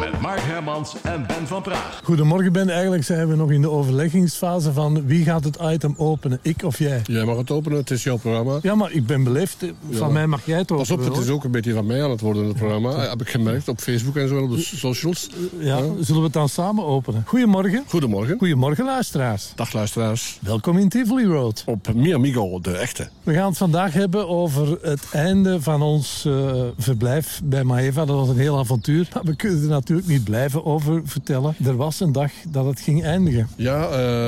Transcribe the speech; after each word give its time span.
Met 0.00 0.20
Mark 0.20 0.40
Hermans 0.40 0.94
en 1.02 1.26
Ben 1.26 1.46
van 1.46 1.62
Praag. 1.62 2.00
Goedemorgen 2.04 2.52
Ben, 2.52 2.68
eigenlijk 2.68 3.04
zijn 3.04 3.28
we 3.28 3.36
nog 3.36 3.50
in 3.50 3.60
de 3.60 3.70
overleggingsfase 3.70 4.72
van 4.72 5.06
wie 5.06 5.24
gaat 5.24 5.44
het 5.44 5.58
item 5.62 5.94
openen, 5.96 6.38
ik 6.42 6.62
of 6.64 6.78
jij? 6.78 7.00
Jij 7.04 7.24
mag 7.24 7.36
het 7.36 7.50
openen, 7.50 7.78
het 7.78 7.90
is 7.90 8.02
jouw 8.02 8.16
programma. 8.16 8.58
Ja, 8.62 8.74
maar 8.74 8.92
ik 8.92 9.06
ben 9.06 9.24
beleefd, 9.24 9.56
van 9.90 10.06
Ja. 10.06 10.12
mij 10.12 10.26
mag 10.26 10.46
jij 10.46 10.58
het 10.58 10.72
openen. 10.72 10.96
Pas 10.98 11.06
op, 11.08 11.14
het 11.14 11.24
is 11.24 11.30
ook 11.30 11.44
een 11.44 11.50
beetje 11.50 11.72
van 11.72 11.86
mij 11.86 12.02
aan 12.04 12.10
het 12.10 12.20
worden, 12.20 12.46
het 12.46 12.56
programma. 12.56 13.08
Heb 13.08 13.20
ik 13.20 13.28
gemerkt 13.28 13.68
op 13.68 13.80
Facebook 13.80 14.16
en 14.16 14.28
zo, 14.28 14.38
op 14.42 14.50
de 14.50 14.60
socials. 14.60 15.28
Ja, 15.58 15.78
zullen 16.00 16.20
we 16.20 16.24
het 16.24 16.32
dan 16.32 16.48
samen 16.48 16.84
openen? 16.84 17.22
Goedemorgen. 17.26 17.84
Goedemorgen. 17.88 18.38
Goedemorgen 18.38 18.84
luisteraars. 18.84 19.52
Dag 19.54 19.72
luisteraars. 19.72 20.38
Welkom 20.42 20.78
in 20.78 20.88
Tivoli 20.88 21.24
Road. 21.26 21.62
Op 21.66 21.94
Mi 21.94 22.14
Amigo, 22.14 22.60
de 22.60 22.76
echte. 22.76 23.08
We 23.22 23.32
gaan 23.34 23.48
het 23.48 23.56
vandaag 23.56 23.92
hebben 23.92 24.28
over 24.28 24.78
het 24.82 25.02
einde 25.12 25.62
van 25.62 25.82
ons 25.82 26.24
eh, 26.26 26.62
verblijf 26.78 27.40
bij 27.44 27.64
Maeva. 27.64 28.04
Dat 28.04 28.16
was 28.16 28.28
een 28.28 28.38
heel 28.38 28.58
avontuur. 28.58 29.08
Maar 29.14 29.24
we 29.24 29.36
kunnen 29.36 29.62
er 29.62 29.66
natuurlijk 29.88 30.18
niet 30.18 30.24
blijven 30.24 30.64
over 30.64 31.00
vertellen. 31.04 31.54
Er 31.64 31.76
was 31.76 32.00
een 32.00 32.12
dag 32.12 32.32
dat 32.48 32.64
het 32.66 32.80
ging 32.80 33.04
eindigen. 33.04 33.48
Ja, 33.56 33.88
eh, 33.88 34.24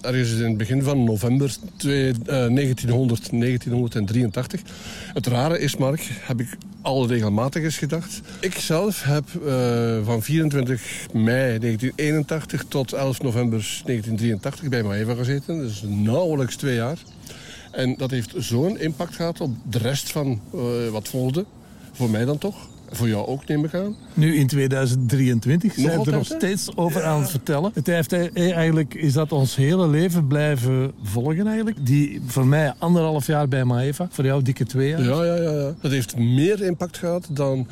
ergens 0.00 0.30
in 0.32 0.48
het 0.48 0.56
begin 0.56 0.82
van 0.82 1.04
november 1.04 1.56
twee- 1.76 2.12
eh, 2.26 2.46
1900, 2.46 3.32
1983. 3.32 4.62
Het 5.12 5.26
rare 5.26 5.58
is, 5.58 5.76
Mark, 5.76 6.08
heb 6.22 6.40
ik 6.40 6.56
al 6.82 7.06
regelmatig 7.06 7.62
eens 7.62 7.78
gedacht. 7.78 8.20
Ik 8.40 8.54
zelf 8.54 9.02
heb 9.02 9.24
eh, 9.46 9.98
van 10.04 10.22
24 10.22 10.82
mei 11.12 11.58
1981 11.58 12.64
tot 12.68 12.92
11 12.92 13.22
november 13.22 13.82
1983 13.84 14.68
bij 14.68 14.82
Maeva 14.82 15.14
gezeten. 15.14 15.58
Dus 15.58 15.84
nauwelijks 15.86 16.56
twee 16.56 16.74
jaar. 16.74 16.98
En 17.70 17.94
dat 17.96 18.10
heeft 18.10 18.34
zo'n 18.36 18.78
impact 18.78 19.14
gehad 19.14 19.40
op 19.40 19.50
de 19.70 19.78
rest 19.78 20.12
van 20.12 20.40
eh, 20.54 20.60
wat 20.90 21.08
volgde. 21.08 21.44
Voor 21.92 22.10
mij 22.10 22.24
dan 22.24 22.38
toch. 22.38 22.68
Voor 22.90 23.08
jou 23.08 23.26
ook, 23.26 23.46
neem 23.46 23.64
ik 23.64 23.74
aan. 23.74 23.96
Nu 24.14 24.36
in 24.36 24.46
2023 24.46 25.74
zijn 25.74 26.00
we 26.00 26.10
er 26.10 26.16
nog 26.16 26.26
steeds 26.26 26.76
over 26.76 27.04
aan 27.04 27.20
het 27.20 27.30
vertellen. 27.30 27.70
Het 27.74 27.86
heeft 27.86 28.12
eh, 28.12 28.56
eigenlijk 28.56 28.94
is 28.94 29.12
dat 29.12 29.32
ons 29.32 29.56
hele 29.56 29.88
leven 29.88 30.26
blijven 30.26 30.92
volgen 31.02 31.46
eigenlijk. 31.46 31.86
Die 31.86 32.20
voor 32.26 32.46
mij 32.46 32.74
anderhalf 32.78 33.26
jaar 33.26 33.48
bij 33.48 33.64
Maeva, 33.64 34.08
voor 34.10 34.24
jou 34.24 34.42
dikke 34.42 34.64
twee 34.64 34.88
jaar. 34.88 35.02
Ja, 35.02 35.24
ja, 35.24 35.34
ja, 35.34 35.50
ja. 35.50 35.74
Dat 35.80 35.90
heeft 35.90 36.16
meer 36.16 36.62
impact 36.62 36.98
gehad 36.98 37.28
dan 37.30 37.66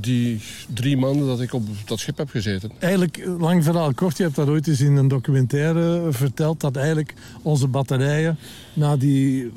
die 0.00 0.40
drie 0.74 0.96
maanden 0.96 1.26
dat 1.26 1.40
ik 1.40 1.52
op 1.52 1.62
dat 1.84 1.98
schip 1.98 2.18
heb 2.18 2.30
gezeten. 2.30 2.70
Eigenlijk, 2.78 3.16
eh, 3.16 3.40
lang 3.40 3.64
verhaal 3.64 3.94
kort, 3.94 4.16
je 4.16 4.22
hebt 4.22 4.36
dat 4.36 4.48
ooit 4.48 4.66
eens 4.66 4.80
in 4.80 4.96
een 4.96 5.08
documentaire 5.08 6.06
verteld, 6.10 6.60
dat 6.60 6.76
eigenlijk 6.76 7.14
onze 7.42 7.66
batterijen 7.66 8.38
na 8.72 8.96
die 8.96 9.52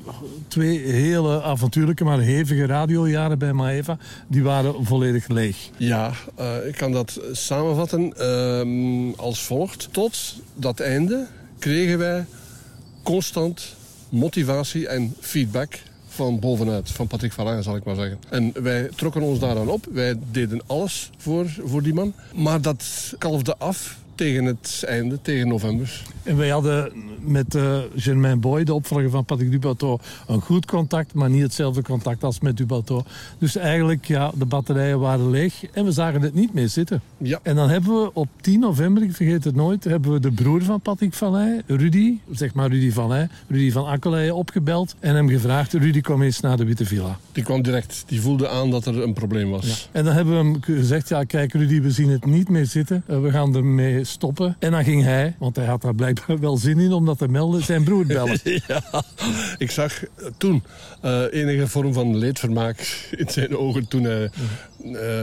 twee 0.47 0.79
hele 0.79 1.43
avontuurlijke, 1.43 2.03
maar 2.03 2.19
hevige 2.19 2.65
radiojaren 2.65 3.39
bij 3.39 3.53
Maeva, 3.53 3.97
die 4.27 4.43
waren 4.43 4.85
volledig 4.85 5.02
Ja, 5.77 6.11
eh, 6.35 6.67
ik 6.67 6.75
kan 6.75 6.91
dat 6.91 7.19
samenvatten 7.31 8.17
ehm, 8.17 9.11
als 9.19 9.43
volgt. 9.43 9.87
Tot 9.91 10.35
dat 10.55 10.79
einde 10.79 11.27
kregen 11.59 11.97
wij 11.97 12.25
constant 13.03 13.75
motivatie 14.09 14.87
en 14.87 15.15
feedback 15.19 15.79
van 16.07 16.39
bovenuit, 16.39 16.89
van 16.89 17.07
Patrick 17.07 17.33
Valin 17.33 17.63
zal 17.63 17.75
ik 17.75 17.83
maar 17.83 17.95
zeggen. 17.95 18.19
En 18.29 18.53
wij 18.63 18.89
trokken 18.95 19.21
ons 19.21 19.39
daaraan 19.39 19.69
op. 19.69 19.85
Wij 19.91 20.15
deden 20.31 20.61
alles 20.67 21.09
voor, 21.17 21.45
voor 21.65 21.83
die 21.83 21.93
man. 21.93 22.13
Maar 22.35 22.61
dat 22.61 23.13
kalfde 23.17 23.57
af 23.57 23.97
tegen 24.15 24.45
het 24.45 24.83
einde, 24.87 25.21
tegen 25.21 25.47
november. 25.47 26.01
En 26.23 26.37
wij 26.37 26.49
hadden 26.49 26.91
met 27.25 27.55
eh, 27.55 27.77
Germain 27.95 28.39
Boy, 28.39 28.63
de 28.63 28.73
opvolger 28.73 29.09
van 29.09 29.25
Patrick 29.25 29.51
Dubateau, 29.51 29.99
een 30.27 30.41
goed 30.41 30.65
contact, 30.65 31.13
maar 31.13 31.29
niet 31.29 31.41
hetzelfde 31.41 31.81
contact 31.81 32.23
als 32.23 32.39
met 32.39 32.57
Dubateau. 32.57 33.03
Dus 33.37 33.55
eigenlijk, 33.55 34.05
ja, 34.05 34.31
de 34.35 34.45
batterijen 34.45 34.99
waren 34.99 35.29
leeg 35.29 35.65
en 35.73 35.85
we 35.85 35.91
zagen 35.91 36.21
het 36.21 36.33
niet 36.33 36.53
meer 36.53 36.69
zitten. 36.69 37.01
Ja. 37.17 37.39
En 37.43 37.55
dan 37.55 37.69
hebben 37.69 38.01
we 38.01 38.13
op 38.13 38.27
10 38.41 38.59
november, 38.59 39.03
ik 39.03 39.15
vergeet 39.15 39.43
het 39.43 39.55
nooit, 39.55 39.83
hebben 39.83 40.11
we 40.11 40.19
de 40.19 40.31
broer 40.31 40.63
van 40.63 40.81
Patrick 40.81 41.15
Heij, 41.19 41.61
Rudy, 41.67 42.17
zeg 42.31 42.53
maar 42.53 42.69
Rudy 42.69 42.91
Van 42.91 43.11
Heij, 43.11 43.27
Rudy 43.47 43.71
van 43.71 43.85
Akkeleien 43.85 44.35
opgebeld 44.35 44.95
en 44.99 45.15
hem 45.15 45.29
gevraagd, 45.29 45.73
Rudy 45.73 46.01
kom 46.01 46.21
eens 46.21 46.39
naar 46.39 46.57
de 46.57 46.65
Witte 46.65 46.85
Villa. 46.85 47.17
Die 47.31 47.43
kwam 47.43 47.61
direct. 47.61 48.03
Die 48.07 48.21
voelde 48.21 48.49
aan 48.49 48.71
dat 48.71 48.85
er 48.85 49.03
een 49.03 49.13
probleem 49.13 49.49
was. 49.49 49.89
En 49.91 50.03
dan 50.03 50.13
hebben 50.13 50.33
we 50.33 50.43
hem 50.43 50.61
gezegd, 50.61 51.09
ja 51.09 51.23
kijk 51.23 51.53
Rudy, 51.53 51.81
we 51.81 51.91
zien 51.91 52.09
het 52.09 52.25
niet 52.25 52.49
meer 52.49 52.65
zitten, 52.65 53.03
Eh, 53.05 53.21
we 53.21 53.31
gaan 53.31 53.55
ermee 53.55 54.02
stoppen. 54.03 54.55
En 54.59 54.71
dan 54.71 54.83
ging 54.83 55.03
hij, 55.03 55.35
want 55.39 55.55
hij 55.55 55.65
had 55.65 55.81
daar 55.81 55.95
blijkbaar 55.95 56.39
wel 56.39 56.57
zin 56.57 56.79
in 56.79 56.91
om 56.91 57.05
dat 57.05 57.17
te 57.17 57.27
melden, 57.27 57.63
zijn 57.63 57.83
broer 57.83 58.05
bellen. 58.05 58.39
Ja, 58.67 59.03
ik 59.57 59.71
zag 59.71 60.03
toen 60.37 60.63
eh, 61.01 61.23
enige 61.31 61.67
vorm 61.67 61.93
van 61.93 62.17
leedvermaak 62.17 63.07
in 63.11 63.29
zijn 63.29 63.57
ogen 63.57 63.87
toen 63.87 64.03
hij 64.03 64.29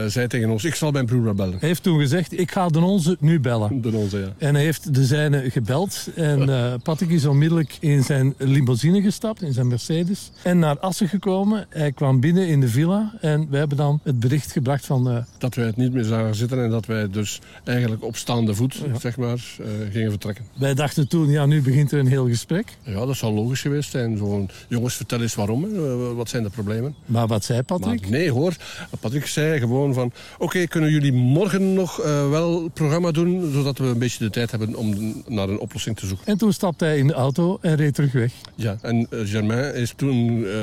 zei 0.07 0.27
tegen 0.27 0.49
ons... 0.49 0.63
Ik 0.63 0.75
zal 0.75 0.91
mijn 0.91 1.05
broer 1.05 1.35
bellen. 1.35 1.57
Hij 1.59 1.67
heeft 1.67 1.83
toen 1.83 1.99
gezegd, 1.99 2.39
ik 2.39 2.51
ga 2.51 2.67
de 2.67 2.79
onze 2.79 3.17
nu 3.19 3.39
bellen. 3.39 3.81
De 3.81 3.91
onze, 3.95 4.17
ja. 4.19 4.33
En 4.37 4.55
hij 4.55 4.63
heeft 4.63 4.93
de 4.93 5.05
zijne 5.05 5.49
gebeld. 5.51 6.07
En 6.15 6.49
eh 6.55 6.73
Patrick 6.83 7.09
is 7.09 7.25
onmiddellijk 7.25 7.77
in 7.79 8.03
zijn 8.03 8.33
limousine 8.37 9.01
gestapt, 9.01 9.41
in 9.41 9.53
zijn 9.53 9.67
Mercedes. 9.67 10.31
En 10.43 10.59
naar 10.59 10.79
Assen 10.79 11.07
gekomen. 11.07 11.65
Hij 11.69 11.91
kwam 11.91 12.19
binnen 12.19 12.47
in 12.47 12.59
de 12.61 12.67
villa. 12.67 13.13
En 13.21 13.47
we 13.49 13.57
hebben 13.57 13.77
dan 13.77 13.99
het 14.03 14.19
bericht 14.19 14.51
gebracht 14.51 14.85
van... 14.85 15.09
eh, 15.09 15.17
Dat 15.37 15.55
wij 15.55 15.65
het 15.65 15.77
niet 15.77 15.93
meer 15.93 16.03
zagen 16.03 16.35
zitten 16.35 16.63
en 16.63 16.69
dat 16.69 16.85
wij 16.85 17.09
dus 17.09 17.39
eigenlijk 17.63 18.03
op 18.03 18.15
staande 18.15 18.53
voet, 18.55 18.81
zeg 18.99 19.17
maar, 19.17 19.55
eh, 19.59 19.65
gingen 19.91 20.09
vertrekken. 20.09 20.45
wij 20.59 20.73
dachten 20.73 21.07
toen, 21.07 21.29
ja, 21.29 21.45
nu 21.45 21.61
begint 21.61 21.91
er 21.91 21.99
een 21.99 22.07
heel 22.07 22.27
gesprek. 22.27 22.77
Ja, 22.83 23.05
dat 23.05 23.15
zou 23.15 23.33
logisch 23.33 23.61
geweest 23.61 23.91
zijn. 23.91 24.17
Gewoon, 24.17 24.49
jongens, 24.67 24.95
vertel 24.95 25.21
eens 25.21 25.35
waarom. 25.35 25.63
hè. 25.63 25.69
Eh, 25.69 26.15
Wat 26.15 26.29
zijn 26.29 26.43
de 26.43 26.49
problemen? 26.49 26.95
Maar 27.05 27.27
wat 27.27 27.43
zei 27.43 27.61
Patrick? 27.61 28.01
Maar 28.01 28.09
nee 28.09 28.31
hoor, 28.31 28.55
Patrick 28.99 29.25
zei 29.25 29.50
gewoon 29.59 29.93
van... 29.93 30.11
Oké, 30.37 30.67
kunnen 30.67 30.91
jullie 30.91 31.13
morgen 31.13 31.73
nog 31.73 31.99
eh, 31.99 32.29
wel 32.29 32.69
programma 32.73 33.11
doen... 33.11 33.51
zodat 33.53 33.77
we 33.77 33.85
een 33.85 33.99
beetje 33.99 34.23
de 34.23 34.29
tijd 34.29 34.51
hebben 34.51 34.75
om 34.75 35.13
naar 35.27 35.49
een 35.49 35.59
oplossing 35.59 35.97
te 35.97 36.05
zoeken. 36.05 36.25
En 36.27 36.37
toen 36.37 36.53
stapte 36.53 36.85
hij 36.85 36.97
in 36.97 37.07
de 37.07 37.13
auto 37.13 37.57
en 37.61 37.75
reed 37.75 37.93
terug 37.93 38.11
weg. 38.11 38.31
Ja, 38.55 38.77
en 38.81 39.07
eh, 39.09 39.19
Germain 39.23 39.75
is 39.75 39.93
toen 39.95 40.45
eh, 40.45 40.53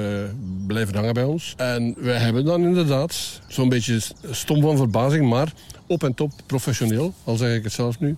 blijven 0.66 0.94
hangen 0.94 1.14
bij 1.14 1.24
ons. 1.24 1.54
En 1.56 1.94
wij 1.98 2.18
hebben 2.18 2.44
dan 2.44 2.62
inderdaad 2.62 3.40
zo'n 3.48 3.68
beetje 3.68 4.00
stom 4.30 4.60
van 4.60 4.76
verbazing... 4.76 5.28
maar 5.28 5.52
op 5.86 6.04
en 6.04 6.14
top 6.14 6.32
professioneel, 6.46 7.14
al 7.24 7.36
zeg 7.36 7.56
ik 7.56 7.64
het 7.64 7.72
zelf 7.72 8.00
nu... 8.00 8.16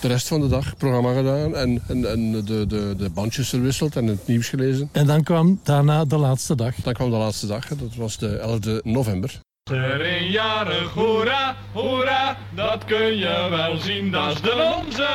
de 0.00 0.08
rest 0.08 0.28
van 0.28 0.40
de 0.40 0.48
dag 0.48 0.76
programma 0.76 1.14
gedaan 1.14 1.56
en, 1.56 1.82
en, 1.88 2.10
en 2.10 2.32
de, 2.32 2.66
de, 2.66 2.94
de 2.98 3.10
bandjes 3.10 3.48
verwisseld 3.48 3.96
en 3.96 4.06
het 4.06 4.26
nieuws 4.26 4.48
gelezen. 4.48 4.88
En 4.92 5.06
dan 5.06 5.22
kwam 5.22 5.60
daarna 5.62 6.04
de 6.04 6.16
laatste 6.16 6.54
dag. 6.54 6.74
Dan 6.74 6.92
kwam 6.92 7.10
de 7.10 7.16
laatste 7.16 7.46
dag, 7.46 7.68
dat 7.68 7.94
was 7.96 8.18
de 8.18 8.58
11e 8.60 8.82
november. 8.82 9.40
Er 9.70 10.16
een 10.16 10.30
jarig, 10.30 10.92
hoera, 10.92 11.56
hoera, 11.72 12.36
dat 12.50 12.84
kun 12.84 13.16
je 13.16 13.46
wel 13.50 13.76
zien, 13.76 14.10
dat 14.10 14.32
is 14.32 14.40
de 14.40 14.82
onze. 14.84 15.08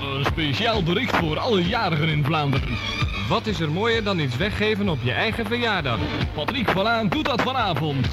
Een 0.00 0.24
speciaal 0.24 0.82
bericht 0.82 1.16
voor 1.16 1.38
alle 1.38 1.64
jarigen 1.64 2.08
in 2.08 2.24
Vlaanderen. 2.24 2.68
Wat 3.28 3.46
is 3.46 3.60
er 3.60 3.70
mooier 3.70 4.04
dan 4.04 4.18
iets 4.18 4.36
weggeven 4.36 4.88
op 4.88 4.98
je 5.02 5.12
eigen 5.12 5.46
verjaardag? 5.46 5.98
Patrick 6.34 6.70
Valaan 6.70 7.08
doet 7.08 7.24
dat 7.24 7.42
vanavond. 7.42 8.06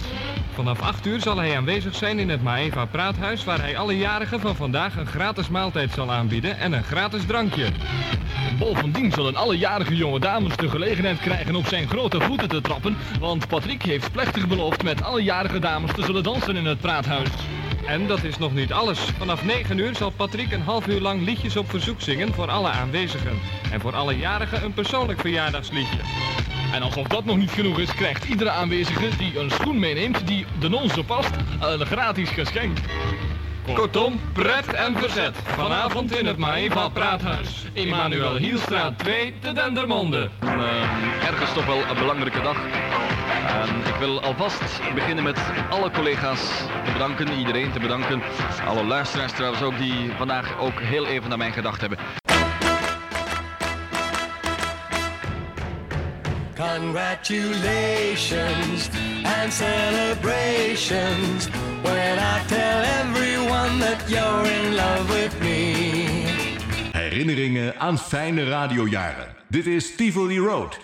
Vanaf 0.58 0.82
8 0.82 1.06
uur 1.06 1.22
zal 1.22 1.38
hij 1.38 1.58
aanwezig 1.58 1.96
zijn 1.96 2.20
in 2.20 2.30
het 2.30 2.44
Maeva 2.44 2.86
Praathuis, 2.86 3.44
waar 3.44 3.60
hij 3.60 3.78
alle 3.78 3.98
jarigen 3.98 4.40
van 4.40 4.56
vandaag 4.56 4.96
een 4.96 5.06
gratis 5.06 5.50
maaltijd 5.50 5.92
zal 5.92 6.12
aanbieden 6.12 6.58
en 6.58 6.74
een 6.74 6.84
gratis 6.84 7.26
drankje. 7.26 7.68
Bovendien 8.60 9.12
zullen 9.12 9.36
alle 9.36 9.58
jarige 9.58 9.96
jonge 9.96 10.20
dames 10.20 10.56
de 10.56 10.70
gelegenheid 10.70 11.20
krijgen 11.20 11.56
op 11.56 11.68
zijn 11.68 11.88
grote 11.88 12.22
voeten 12.22 12.48
te 12.48 12.62
trappen, 12.62 12.98
want 13.20 13.48
Patrick 13.48 13.82
heeft 13.82 14.12
plechtig 14.12 14.48
beloofd 14.48 14.84
met 14.84 15.04
alle 15.04 15.24
jarige 15.24 15.60
dames 15.60 15.92
te 15.92 16.04
zullen 16.04 16.24
dansen 16.24 16.56
in 16.56 16.66
het 16.66 16.80
praathuis. 16.80 17.30
En 17.86 18.08
dat 18.08 18.24
is 18.24 18.38
nog 18.38 18.54
niet 18.54 18.74
alles. 18.74 19.00
Vanaf 19.00 19.44
9 19.44 19.78
uur 19.78 19.96
zal 19.96 20.10
Patrick 20.10 20.52
een 20.52 20.62
half 20.62 20.88
uur 20.88 21.02
lang 21.02 21.26
liedjes 21.26 21.58
op 21.58 21.70
verzoek 21.70 22.02
zingen 22.02 22.34
voor 22.34 22.50
alle 22.50 22.70
aanwezigen. 22.70 23.40
En 23.72 23.82
voor 23.82 23.96
alle 23.96 24.18
jarigen 24.18 24.64
een 24.64 24.74
persoonlijk 24.74 25.20
verjaardagsliedje. 25.20 26.00
En 26.74 26.82
alsof 26.82 27.08
dat 27.08 27.26
nog 27.26 27.38
niet 27.38 27.52
genoeg 27.52 27.80
is, 27.80 27.94
krijgt 27.94 28.26
iedere 28.26 28.50
aanwezige 28.50 29.18
die 29.18 29.40
een 29.40 29.50
schoen 29.50 29.80
meeneemt 29.80 30.28
die 30.28 30.46
de 30.60 30.70
nonze 30.70 31.04
past, 31.04 31.32
een 31.60 31.86
gratis 31.86 32.30
geschenk. 32.30 32.78
Kortom, 33.74 34.20
pret 34.34 34.74
en 34.74 34.98
verzet. 34.98 35.36
Vanavond 35.44 36.20
in 36.20 36.26
het 36.26 36.38
Maeva 36.38 36.90
Praathuis. 36.90 37.66
Emmanuel 37.74 38.36
Hielstraat 38.36 39.00
2 39.00 39.34
te 39.40 39.54
Dendermonde. 39.54 40.30
Eh, 40.40 41.28
ergens 41.28 41.54
toch 41.54 41.66
wel 41.66 41.78
een 41.90 41.98
belangrijke 41.98 42.42
dag. 42.42 42.58
En 43.48 43.70
ik 43.88 43.96
wil 44.00 44.22
alvast 44.22 44.94
beginnen 44.94 45.24
met 45.24 45.40
alle 45.70 45.92
collega's 45.92 46.42
te 46.86 46.92
bedanken, 46.92 47.38
iedereen 47.38 47.72
te 47.72 47.80
bedanken. 47.80 48.22
Alle 48.68 48.84
luisteraars 48.84 49.32
trouwens 49.32 49.62
ook 49.62 49.78
die 49.78 50.12
vandaag 50.18 50.60
ook 50.60 50.82
heel 50.82 51.06
even 51.06 51.32
aan 51.32 51.38
mij 51.38 51.52
gedacht 51.52 51.82
hebben. 51.82 51.98
Congratulations 56.58 58.90
and 59.24 59.54
celebrations 59.54 61.48
when 61.84 62.18
I 62.18 62.44
tell 62.48 62.84
everyone 63.02 63.80
that 63.80 64.10
you're 64.10 64.46
in 64.46 64.76
love 64.76 65.10
with 65.10 65.40
me. 65.40 65.76
Herinneringen 66.92 67.80
aan 67.80 67.98
fijne 67.98 68.44
radiojaren. 68.44 69.36
Dit 69.50 69.68
is 69.68 69.96
Tivoli 69.96 70.38
Road. 70.38 70.80